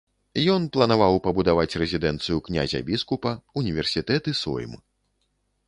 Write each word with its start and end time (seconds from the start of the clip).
Ён 0.53 0.61
планаваў 0.77 1.19
пабудаваць 1.27 1.77
рэзідэнцыю 1.83 2.39
князя-біскупа, 2.49 3.35
універсітэт 3.63 4.23
і 4.33 4.37
сойм. 4.43 4.77